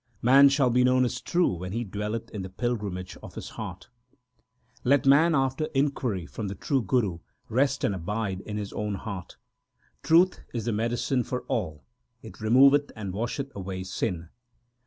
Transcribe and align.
Man 0.23 0.49
shall 0.49 0.71
be 0.71 0.83
known 0.83 1.05
as 1.05 1.21
true, 1.21 1.51
when 1.53 1.73
he 1.73 1.83
dwelleth 1.83 2.31
in 2.31 2.41
the 2.41 2.49
pilgrimage 2.49 3.17
of 3.21 3.35
his 3.35 3.49
heart; 3.49 3.87
232 4.83 4.87
THE 4.89 4.89
SIKH 4.89 4.89
RELIGION 4.89 4.89
Let 4.89 5.15
man 5.15 5.35
after 5.35 5.65
inquiry 5.79 6.25
from 6.25 6.47
the 6.47 6.55
true 6.55 6.81
Guru 6.81 7.19
rest 7.49 7.83
and 7.83 7.93
abide 7.93 8.41
in 8.41 8.57
his 8.57 8.73
own 8.73 8.95
heart; 8.95 9.37
Truth 10.01 10.39
is 10.55 10.65
the 10.65 10.73
medicine 10.73 11.23
for 11.23 11.41
all; 11.43 11.85
it 12.23 12.41
removeth 12.41 12.91
and 12.95 13.13
washeth 13.13 13.55
away 13.55 13.83
sin. 13.83 14.29